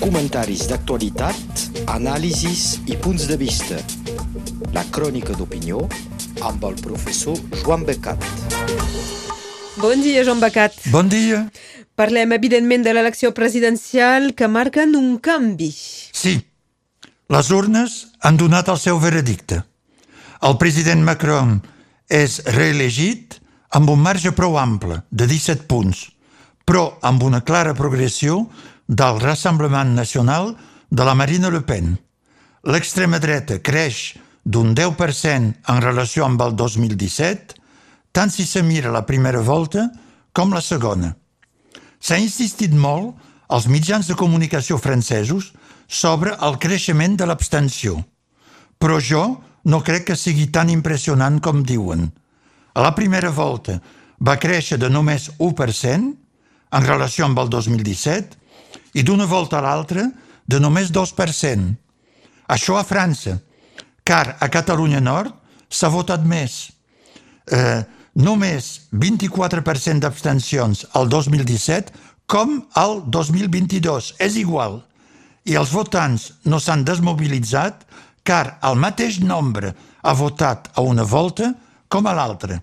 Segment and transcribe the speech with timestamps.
[0.00, 3.78] comentaris d'actualitat, anàlisis i punts de vista.
[4.74, 5.82] La crònica d'opinió
[6.44, 8.22] amb el professor Joan Becat.
[9.80, 10.76] Bon dia, Joan Becat.
[10.92, 11.46] Bon dia.
[11.96, 15.70] Parlem, evidentment, de l'elecció presidencial que marquen un canvi.
[15.72, 16.38] Sí,
[17.32, 19.62] les urnes han donat el seu veredicte.
[20.42, 21.60] El president Macron
[22.10, 23.38] és reelegit
[23.72, 26.10] amb un marge prou ample, de 17 punts,
[26.68, 28.42] però amb una clara progressió
[28.86, 30.56] del Rassemblement Nacional
[30.90, 31.96] de la Marine Le Pen.
[32.64, 37.56] L'extrema dreta creix d'un 10% en relació amb el 2017,
[38.12, 39.88] tant si se mira la primera volta
[40.32, 41.14] com la segona.
[42.02, 43.14] S'ha insistit molt
[43.48, 45.52] als mitjans de comunicació francesos
[45.86, 47.98] sobre el creixement de l'abstenció,
[48.78, 49.22] però jo
[49.64, 52.08] no crec que sigui tan impressionant com diuen.
[52.74, 53.78] A la primera volta
[54.18, 56.12] va créixer de només 1%
[56.72, 58.41] en relació amb el 2017
[58.94, 60.04] i d'una volta a l'altra
[60.46, 61.72] de només 2%.
[62.52, 63.38] Això a França,
[64.04, 65.34] car a Catalunya Nord
[65.68, 66.70] s'ha votat més.
[67.50, 67.82] Eh,
[68.14, 71.92] només 24% d'abstencions al 2017
[72.26, 74.14] com al 2022.
[74.18, 74.82] És igual.
[75.44, 77.86] I els votants no s'han desmobilitzat
[78.22, 81.50] car el mateix nombre ha votat a una volta
[81.88, 82.60] com a l'altra,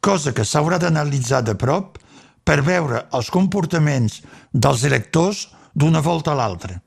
[0.00, 1.98] cosa que s'haurà d'analitzar de prop
[2.46, 4.22] per veure els comportaments
[4.52, 6.80] dels electors d'una volta a l'altra.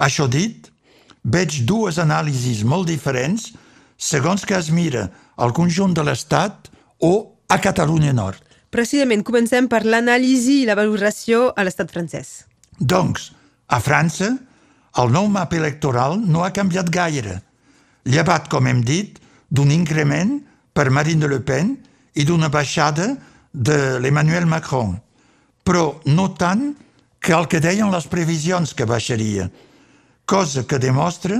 [0.00, 0.70] Això dit,
[1.22, 3.52] veig dues anàlisis molt diferents
[4.02, 7.12] segons que es mira al conjunt de l'Estat o
[7.46, 8.40] a Catalunya Nord.
[8.72, 12.46] Precisament, comencem per l'anàlisi i la valoració a l'estat francès.
[12.80, 13.28] Doncs,
[13.68, 14.32] a França,
[14.98, 17.38] el nou mapa electoral no ha canviat gaire,
[18.08, 19.20] llevat, com hem dit,
[19.52, 20.38] d'un increment
[20.72, 21.76] per Marine Le Pen
[22.16, 23.12] i d'una baixada
[23.52, 24.96] de l'Emmanuel Macron,
[25.62, 26.72] però no tant
[27.22, 29.46] que el que deien les previsions que baixaria,
[30.26, 31.38] cosa que demostra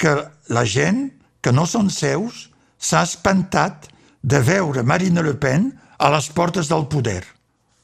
[0.00, 0.14] que
[0.48, 1.10] la gent,
[1.44, 2.48] que no són seus,
[2.80, 3.90] s'ha espantat
[4.22, 5.68] de veure Marine Le Pen
[5.98, 7.22] a les portes del poder.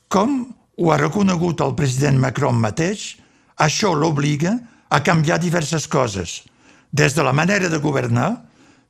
[0.08, 0.40] Com
[0.80, 3.14] ho ha reconegut el president Macron mateix,
[3.60, 4.56] això l'obliga
[4.88, 6.42] a canviar diverses coses,
[6.90, 8.30] des de la manera de governar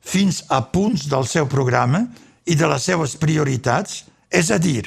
[0.05, 2.05] fins a punts del seu programa
[2.45, 4.85] i de les seues prioritats, és a dir,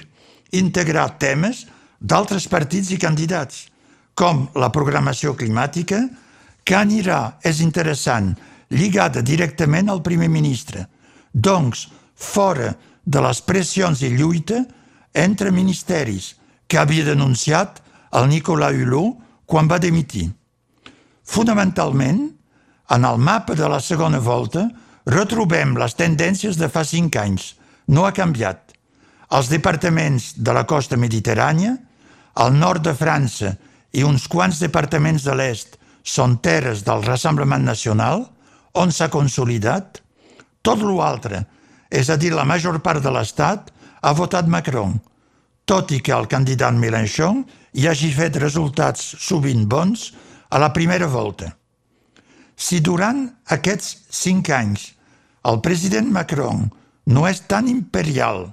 [0.54, 1.66] integrar temes
[2.00, 3.66] d'altres partits i candidats,
[4.14, 6.02] com la programació climàtica,
[6.64, 8.32] que anirà, és interessant,
[8.70, 10.86] lligada directament al primer ministre,
[11.32, 14.64] doncs fora de les pressions i lluita
[15.14, 16.34] entre ministeris
[16.68, 17.80] que havia denunciat
[18.18, 20.28] el Nicolas Hulot quan va demitir.
[21.24, 22.20] Fonamentalment,
[22.90, 24.66] en el mapa de la segona volta
[25.08, 27.54] retrobem les tendències de fa cinc anys.
[27.88, 28.74] No ha canviat.
[29.32, 31.76] Els departaments de la costa mediterrània,
[32.38, 33.54] el nord de França
[33.92, 35.76] i uns quants departaments de l'est
[36.06, 38.24] són terres del Rassemblement Nacional,
[38.78, 40.00] on s'ha consolidat.
[40.62, 41.42] Tot l'altre,
[41.90, 43.72] és a dir, la major part de l'Estat,
[44.02, 44.94] ha votat Macron,
[45.66, 47.42] tot i que el candidat Mélenchon
[47.74, 50.12] hi hagi fet resultats sovint bons
[50.48, 51.50] a la primera volta.
[52.56, 54.92] Si durant aquests cinc anys
[55.48, 56.64] el president Macron
[57.12, 58.46] no és tan imperial,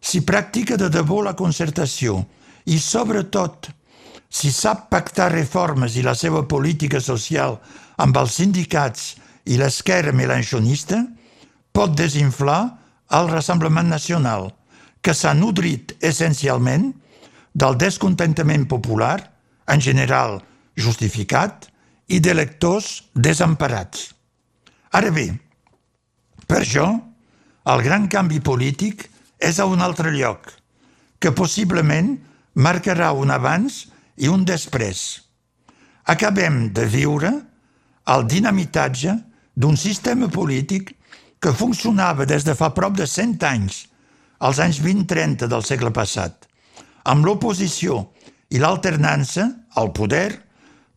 [0.00, 2.22] si practica de debò la concertació
[2.68, 3.70] i, sobretot,
[4.28, 7.56] si sap pactar reformes i la seva política social
[7.98, 9.14] amb els sindicats
[9.48, 11.00] i l'esquerra melanchonista,
[11.72, 12.60] pot desinflar
[13.16, 14.50] el Rassemblement Nacional,
[15.00, 16.90] que s'ha nodrit essencialment
[17.56, 19.16] del descontentament popular,
[19.68, 20.38] en general
[20.76, 21.70] justificat,
[22.08, 24.10] i d'electors desemparats.
[24.92, 25.28] Ara bé,
[26.48, 26.88] per això,
[27.68, 29.08] el gran canvi polític
[29.44, 30.48] és a un altre lloc,
[31.20, 32.14] que possiblement
[32.58, 33.86] marcarà un abans
[34.18, 35.22] i un després.
[36.10, 37.30] Acabem de viure
[38.08, 39.14] el dinamitatge
[39.54, 40.94] d'un sistema polític
[41.38, 43.84] que funcionava des de fa prop de 100 anys,
[44.42, 46.48] als anys 20-30 del segle passat,
[47.06, 48.08] amb l'oposició
[48.50, 49.46] i l'alternança
[49.78, 50.40] al poder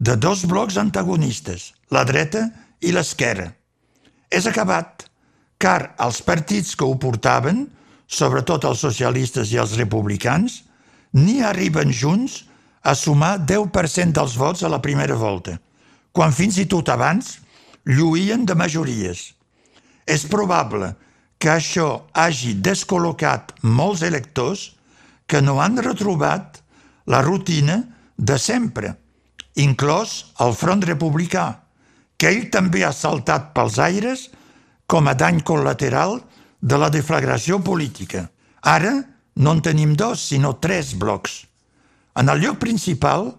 [0.02, 2.48] de dos blocs antagonistes, la dreta
[2.82, 3.52] i l'esquerra.
[4.32, 5.06] És acabat,
[5.62, 7.68] car els partits que ho portaven,
[8.08, 10.64] sobretot els socialistes i els republicans,
[11.14, 12.44] ni arriben junts
[12.82, 15.58] a sumar 10% dels vots a la primera volta,
[16.12, 17.38] quan fins i tot abans
[17.86, 19.32] lluïen de majories.
[20.06, 20.94] És probable
[21.42, 24.72] que això hagi descol·locat molts electors
[25.26, 26.62] que no han retrobat
[27.08, 27.82] la rutina
[28.18, 28.96] de sempre,
[29.58, 31.46] inclòs el front republicà,
[32.18, 34.28] que ell també ha saltat pels aires
[34.86, 36.20] com a dany col·lateral
[36.62, 38.28] de la deflagració política.
[38.62, 38.94] Ara
[39.36, 41.46] no en tenim dos, sinó tres blocs.
[42.16, 43.32] En el lloc principal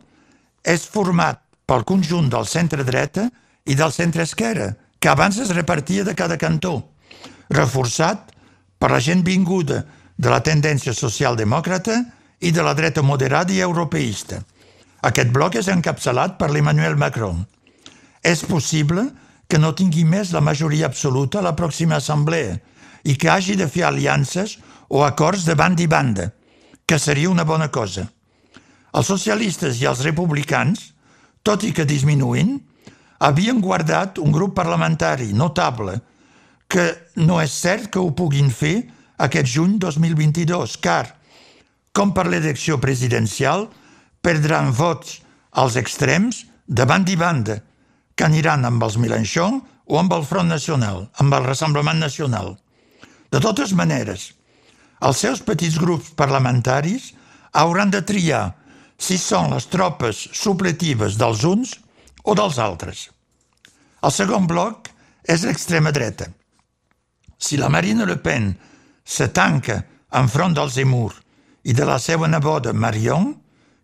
[0.64, 3.28] és format pel conjunt del centre-dreta
[3.68, 6.88] i del centre-esquerra, que abans es repartia de cada cantó,
[7.50, 8.30] reforçat
[8.78, 9.82] per la gent vinguda
[10.16, 11.98] de la tendència socialdemòcrata
[12.42, 14.42] i de la dreta moderada i europeista.
[15.02, 17.42] Aquest bloc és encapçalat per l'Emmanuel Macron.
[18.22, 19.08] És possible
[19.50, 22.58] que no tingui més la majoria absoluta a la pròxima assemblea
[23.02, 24.58] i que hagi de fer aliances
[24.92, 26.28] o acords de banda i banda,
[26.84, 28.04] que seria una bona cosa.
[28.92, 30.90] Els socialistes i els republicans,
[31.40, 32.58] tot i que disminuint,
[33.24, 35.96] havien guardat un grup parlamentari notable
[36.68, 36.84] que
[37.24, 38.82] no és cert que ho puguin fer
[39.16, 41.06] aquest juny 2022, car,
[41.96, 43.70] com per l'elecció presidencial,
[44.20, 45.22] perdran vots
[45.56, 47.58] als extrems de banda i banda,
[48.12, 52.58] que aniran amb els Mélenchon o amb el Front Nacional, amb el Rassemblement Nacional.
[53.32, 54.34] De totes maneres,
[55.02, 57.10] els seus petits grups parlamentaris
[57.58, 58.44] hauran de triar
[59.02, 61.74] si són les tropes supletives dels uns
[62.22, 63.08] o dels altres.
[64.02, 64.90] El segon bloc
[65.26, 66.28] és l'extrema dreta.
[67.38, 68.52] Si la Marine Le Pen
[69.04, 69.80] se tanca
[70.14, 71.16] enfront del Zemmour
[71.66, 73.32] i de la seva neboda Marion,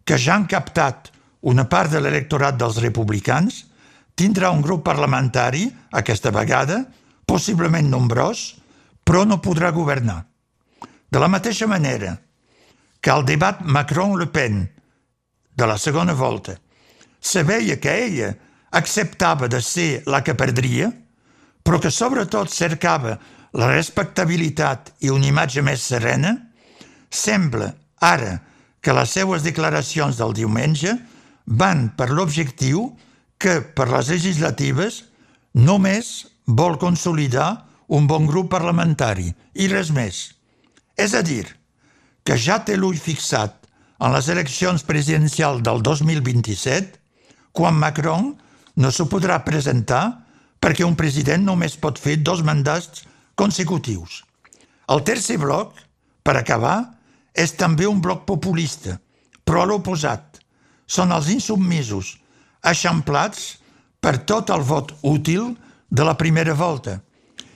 [0.04, 1.10] que ja han captat
[1.50, 3.64] una part de l'electorat dels republicans,
[4.14, 6.84] tindrà un grup parlamentari, aquesta vegada,
[7.26, 8.54] possiblement nombrós,
[9.04, 10.24] però no podrà governar.
[11.10, 12.18] De la mateixa manera
[13.00, 14.66] que el debat Macron-Le Pen
[15.56, 16.58] de la segona volta
[17.20, 18.34] se veia que ella
[18.70, 20.90] acceptava de ser la que perdria,
[21.64, 23.16] però que sobretot cercava
[23.56, 26.34] la respectabilitat i una imatge més serena,
[27.10, 27.72] sembla
[28.04, 28.38] ara
[28.84, 30.94] que les seues declaracions del diumenge
[31.48, 32.90] van per l'objectiu
[33.40, 35.02] que per les legislatives
[35.54, 40.37] només vol consolidar un bon grup parlamentari i res més.
[40.98, 41.46] És a dir,
[42.26, 43.68] que ja té l'ull fixat
[44.02, 46.98] en les eleccions presidencials del 2027,
[47.54, 48.32] quan Macron
[48.78, 50.02] no s'ho podrà presentar
[50.58, 53.04] perquè un president només pot fer dos mandats
[53.38, 54.22] consecutius.
[54.90, 55.74] El tercer bloc,
[56.26, 56.78] per acabar,
[57.34, 58.98] és també un bloc populista,
[59.46, 60.42] però a l'oposat.
[60.88, 62.16] Són els insubmisos,
[62.64, 63.58] eixamplats
[64.00, 65.52] per tot el vot útil
[65.88, 66.98] de la primera volta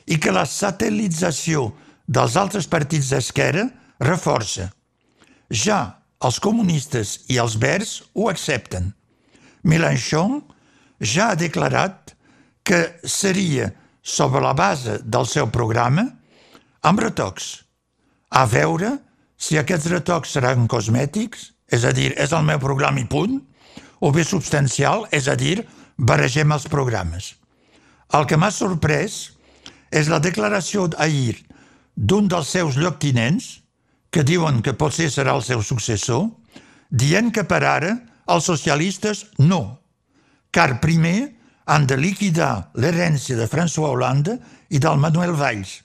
[0.06, 1.71] i que la satelització
[2.06, 3.69] dels altres partits d'esquerra
[4.02, 4.70] reforça.
[5.50, 8.93] Ja els comunistes i els verds ho accepten.
[9.62, 10.40] Mélenchon
[10.99, 12.14] ja ha declarat
[12.62, 13.72] que seria
[14.02, 16.06] sobre la base del seu programa
[16.82, 17.62] amb retocs.
[18.31, 18.96] A veure
[19.43, 23.40] si aquests retocs seran cosmètics, és a dir, és el meu programa i punt,
[24.02, 25.62] o bé substancial, és a dir,
[25.96, 27.34] barregem els programes.
[28.14, 29.32] El que m'ha sorprès
[29.90, 31.40] és la declaració d'ahir
[31.97, 33.61] d'un dels seus lloctinents,
[34.12, 36.27] que diuen que potser serà el seu successor,
[36.91, 37.93] dient que per ara
[38.33, 39.62] els socialistes no,
[40.53, 41.33] car primer
[41.65, 44.37] han de liquidar l'herència de François Hollande
[44.69, 45.79] i del Manuel Valls,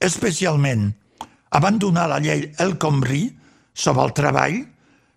[0.00, 0.90] especialment
[1.56, 3.28] abandonar la llei El Khomri
[3.74, 4.58] sobre el treball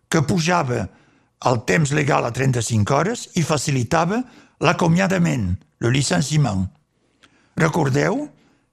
[0.08, 0.86] que pujava
[1.50, 4.22] el temps legal a 35 hores i facilitava
[4.64, 5.50] l'acomiadament,
[5.84, 6.70] el licenciament.
[7.60, 8.24] Recordeu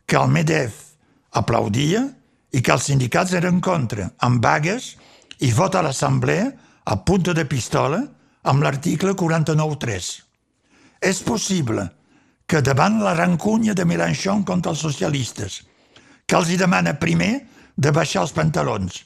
[0.07, 0.90] que el MEDEF
[1.37, 2.03] aplaudia
[2.51, 4.95] i que els sindicats eren contra, amb vagues
[5.47, 6.49] i vot a l'Assemblea
[6.85, 8.01] a punta de pistola
[8.51, 10.11] amb l'article 49.3.
[11.01, 11.87] És possible
[12.51, 15.61] que davant la rancúnia de Mélenchon contra els socialistes,
[16.27, 17.33] que els hi demana primer
[17.77, 19.05] de baixar els pantalons,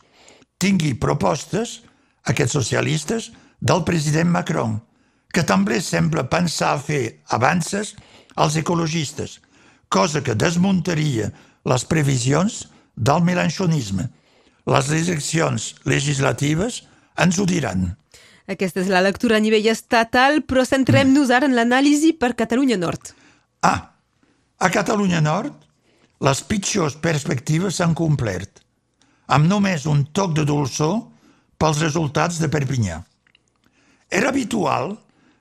[0.58, 1.82] tingui propostes,
[2.25, 4.78] aquests socialistes, del president Macron,
[5.34, 7.94] que també sembla pensar a fer avances
[8.34, 9.40] als ecologistes,
[9.88, 11.30] cosa que desmuntaria
[11.64, 14.09] les previsions del melanchonisme.
[14.68, 16.83] Les eleccions legislatives
[17.21, 17.90] ens ho diran.
[18.49, 23.14] Aquesta és la lectura a nivell estatal, però centrem-nos ara en l'anàlisi per Catalunya Nord.
[23.64, 23.97] Ah,
[24.61, 25.64] a Catalunya Nord
[26.25, 28.61] les pitjors perspectives s'han complert,
[29.26, 31.00] amb només un toc de dolçor
[31.61, 33.00] pels resultats de Perpinyà.
[34.09, 34.94] Era habitual,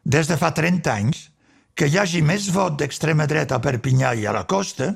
[0.03, 1.29] des de fa 30 anys,
[1.75, 4.93] que hi hagi més vot d'extrema dreta a Perpinyà i a la costa,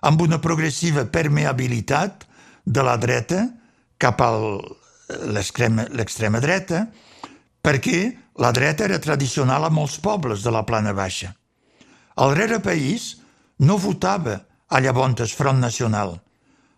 [0.00, 2.26] amb una progressiva permeabilitat
[2.64, 3.46] de la dreta
[3.98, 4.30] cap a
[5.32, 6.86] l'extrema dreta,
[7.62, 8.00] perquè
[8.42, 11.32] la dreta era tradicional a molts pobles de la plana baixa.
[12.16, 13.16] El rere país
[13.58, 16.18] no votava a llavors Front Nacional.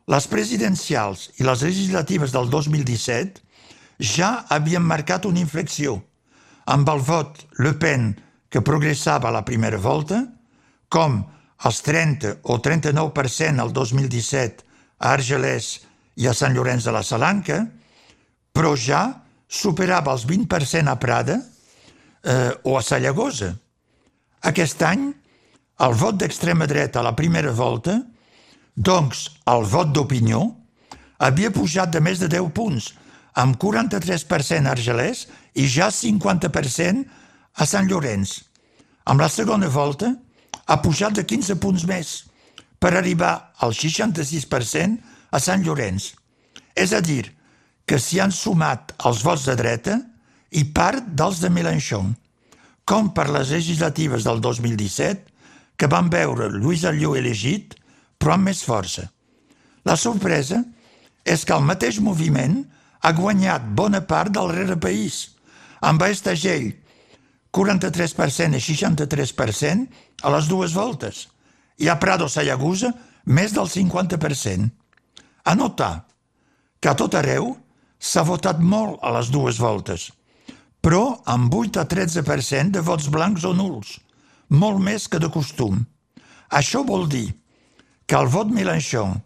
[0.09, 3.43] Les presidencials i les legislatives del 2017
[3.99, 5.99] ja havien marcat una inflexió,
[6.67, 8.15] amb el vot Le Pen
[8.49, 10.23] que progressava a la primera volta,
[10.89, 11.25] com
[11.67, 14.67] els 30 o 39% al 2017
[14.99, 15.79] a Argelès
[16.19, 17.63] i a Sant Llorenç de la Salanca,
[18.53, 19.03] però ja
[19.49, 21.39] superava els 20% a Prada,
[22.23, 23.55] eh, o a Sallagosa.
[24.51, 25.09] Aquest any,
[25.83, 27.99] el vot d'extrema dreta a la primera volta,
[28.75, 30.43] doncs el vot d'opinió,
[31.19, 32.93] havia pujat de més de 10 punts,
[33.39, 37.05] amb 43% a Argelès i ja 50%
[37.55, 38.43] a Sant Llorenç.
[39.07, 40.13] Amb la segona volta
[40.69, 42.13] ha pujat de 15 punts més
[42.79, 43.33] per arribar
[43.65, 44.99] al 66%
[45.33, 46.13] a Sant Llorenç.
[46.77, 47.25] És a dir,
[47.89, 49.97] que s'hi han sumat els vots de dreta
[50.53, 52.13] i part dels de Mélenchon,
[52.89, 55.25] com per les legislatives del 2017,
[55.79, 57.75] que van veure Lluís Allió elegit,
[58.19, 59.07] però amb més força.
[59.89, 60.63] La sorpresa
[61.25, 62.61] és que el mateix moviment
[63.01, 65.37] ha guanyat bona part del rere país,
[65.81, 66.73] amb Estagell
[67.55, 69.87] 43% i 63%
[70.23, 71.27] a les dues voltes,
[71.79, 72.93] i a Prado Sayagusa
[73.25, 74.69] més del 50%.
[75.49, 76.05] A notar
[76.81, 77.55] que a tot arreu
[77.99, 80.11] s'ha votat molt a les dues voltes,
[80.81, 83.97] però amb 8 a 13% de vots blancs o nuls,
[84.49, 85.81] molt més que de costum.
[86.49, 87.27] Això vol dir
[88.07, 89.19] que el vot Mélenchon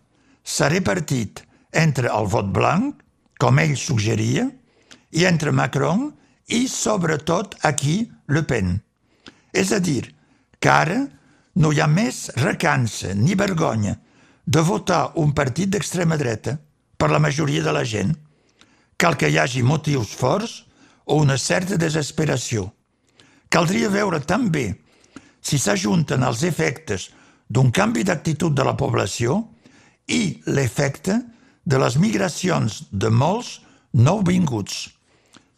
[0.43, 2.97] s'ha repartit entre el vot blanc,
[3.38, 4.49] com ell suggeria,
[5.12, 6.11] i entre Macron
[6.52, 8.76] i, sobretot, aquí, Le Pen.
[9.52, 10.04] És a dir,
[10.61, 11.00] que ara
[11.59, 13.97] no hi ha més recança ni vergonya
[14.44, 16.56] de votar un partit d'extrema dreta
[16.97, 18.14] per la majoria de la gent.
[18.97, 20.62] Cal que hi hagi motius forts
[21.04, 22.68] o una certa desesperació.
[23.52, 24.68] Caldria veure també
[25.42, 27.11] si s'ajunten els efectes
[27.49, 29.42] d'un canvi d'actitud de la població
[30.09, 31.18] i l'efecte
[31.64, 33.61] de les migracions de molts
[33.92, 34.88] nouvinguts.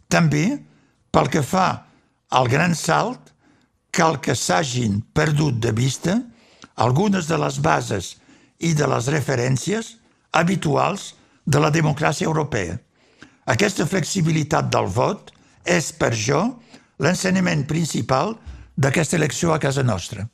[0.09, 0.59] També,
[1.15, 1.87] pel que fa
[2.35, 3.31] al gran salt,
[3.95, 6.17] cal que s'hagin perdut de vista
[6.75, 8.17] algunes de les bases
[8.59, 9.95] i de les referències
[10.35, 11.13] habituals
[11.47, 12.81] de la democràcia europea.
[13.47, 15.31] Aquesta flexibilitat del vot
[15.63, 16.41] és, per jo,
[16.99, 18.35] l'ensenyament principal
[18.75, 20.27] d'aquesta elecció a casa nostra.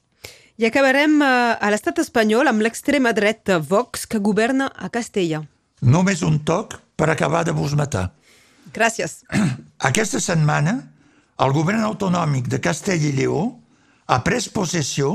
[0.57, 1.27] I acabarem eh,
[1.61, 5.43] a l'estat espanyol amb l'extrema dreta Vox que governa a Castella.
[5.81, 8.11] Només un toc per acabar de vos matar.
[8.75, 9.23] Gràcies.
[9.91, 10.77] Aquesta setmana,
[11.41, 13.43] el govern autonòmic de Castella i Lleó
[14.07, 15.15] ha pres possessió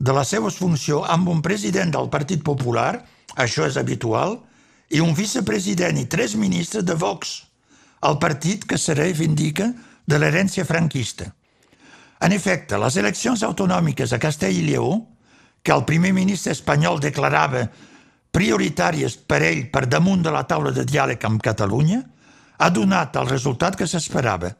[0.00, 3.02] de les seves funcions amb un president del Partit Popular,
[3.36, 4.38] això és habitual,
[4.90, 7.44] i un vicepresident i tres ministres de Vox,
[8.02, 9.68] el partit que se reivindica
[10.08, 11.28] de l'herència franquista.
[12.20, 14.90] En efecte, les eleccions autonòmiques a Castell i Lleó,
[15.62, 17.66] que el primer ministre espanyol declarava
[18.32, 22.00] prioritàries per ell per damunt de la taula de diàleg amb Catalunya,
[22.60, 24.52] ha donat el resultat que s'esperava.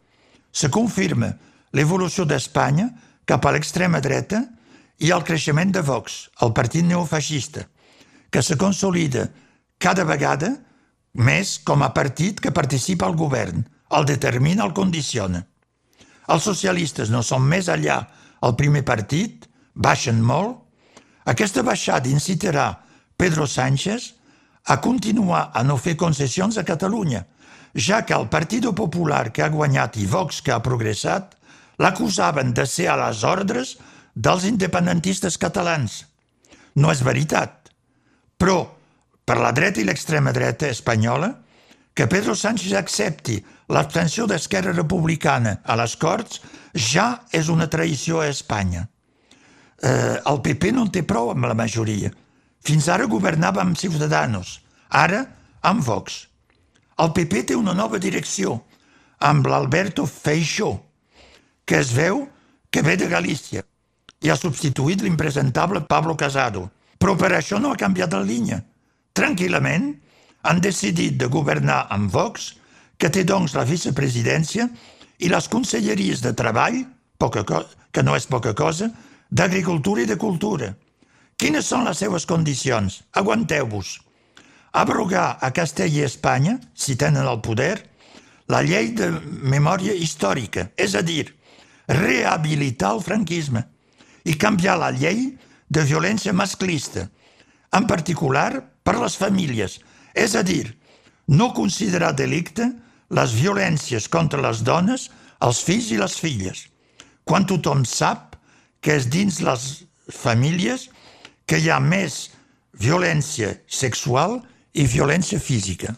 [0.50, 1.28] Se confirma
[1.76, 2.88] l'evolució d'Espanya
[3.28, 4.40] cap a l'extrema dreta
[5.04, 7.66] i el creixement de Vox, el partit neofeixista,
[8.30, 9.28] que se consolida
[9.78, 10.54] cada vegada
[11.12, 13.64] més com a partit que participa al govern,
[13.96, 15.42] el determina, el condiciona.
[16.30, 18.00] Els socialistes no són més allà
[18.46, 20.56] el primer partit, baixen molt.
[21.28, 22.70] Aquesta baixada incitarà
[23.16, 24.14] Pedro Sánchez
[24.70, 27.24] a continuar a no fer concessions a Catalunya,
[27.74, 31.36] ja que el Partit Popular que ha guanyat i Vox que ha progressat
[31.78, 33.76] l'acusaven de ser a les ordres
[34.14, 36.04] dels independentistes catalans.
[36.76, 37.70] No és veritat.
[38.38, 38.66] Però,
[39.24, 41.30] per la dreta i l'extrema dreta espanyola,
[41.94, 46.40] que Pedro Sánchez accepti l'abstenció d'Esquerra Republicana a les Corts
[46.74, 48.86] ja és una traïció a Espanya.
[49.82, 52.10] Eh, el PP no en té prou amb la majoria.
[52.64, 55.24] Fins ara governava amb Ciudadanos, ara
[55.62, 56.29] amb Vox.
[57.00, 58.58] El PP té una nova direcció,
[59.24, 60.74] amb l'Alberto Feixó,
[61.64, 62.26] que es veu
[62.70, 63.64] que ve de Galícia
[64.20, 66.68] i ha substituït l'impresentable Pablo Casado.
[67.00, 68.60] Però per això no ha canviat la línia.
[69.16, 69.86] Tranquil·lament
[70.44, 72.50] han decidit de governar amb Vox
[73.00, 74.68] que té doncs la vicepresidència
[75.24, 76.82] i les conselleries de Treball,
[77.16, 78.90] poca que no és poca cosa,
[79.30, 80.74] d'Agricultura i de Cultura.
[81.40, 83.00] Quines són les seves condicions?
[83.16, 83.96] Aguanteu-vos.
[84.72, 87.76] Abrogar a Castella i Espanya, si tenen el poder,
[88.50, 89.10] la llei de
[89.42, 91.26] memòria històrica, és a dir,
[91.90, 93.64] rehabilitar el franquisme
[94.24, 95.32] i canviar la llei
[95.70, 97.08] de violència masclista,
[97.74, 99.78] en particular per les famílies,
[100.14, 100.66] és a dir,
[101.30, 102.66] no considerar delicte
[103.10, 105.08] les violències contra les dones,
[105.42, 106.66] els fills i les filles,
[107.24, 108.36] quan tothom sap
[108.82, 109.66] que és dins les
[110.10, 110.88] famílies
[111.46, 112.30] que hi ha més
[112.74, 114.40] violència sexual
[114.74, 115.94] i violència física.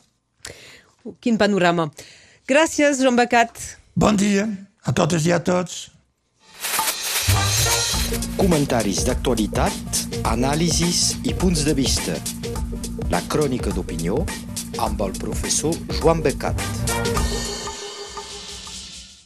[1.20, 1.90] Quin panorama.
[2.48, 3.58] Gràcies, Joan Becat.
[3.94, 4.46] Bon dia
[4.82, 5.90] a totes i a tots.
[8.38, 10.02] Comentaris d'actualitat,
[10.32, 12.16] anàlisis i punts de vista.
[13.12, 14.22] La crònica d'opinió
[14.82, 17.01] amb el professor Joan Becat.